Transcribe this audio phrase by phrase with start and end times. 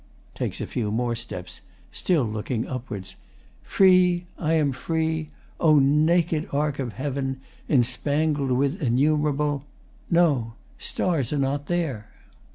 [0.33, 3.15] [Takes a few more steps, still looking upwards.]
[3.61, 4.25] Free!
[4.35, 5.29] I am free!
[5.59, 7.39] O naked arc of heaven,
[7.69, 9.63] Enspangled with innumerable
[10.09, 12.09] no, Stars are not there.